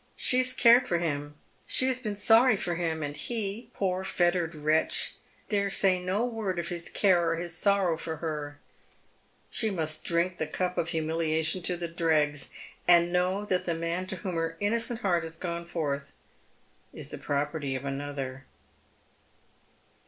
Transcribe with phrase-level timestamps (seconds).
[0.15, 1.35] She has cared for him,^
[1.71, 5.13] ehe has been sorry for him, and he, poor fettered wretch,
[5.47, 8.57] dare' eay no word of his care or his sorrow for her.
[9.51, 12.49] She must drink the cup of humiliation to the dregs,
[12.87, 16.13] and know that the man to whom her innocent heart has gone forth
[16.91, 18.45] is the property of another.